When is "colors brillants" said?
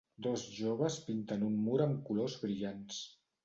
2.11-3.07